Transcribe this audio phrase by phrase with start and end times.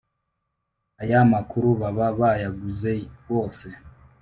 [1.01, 2.93] aya makuru baba bayaguze
[3.29, 3.67] bose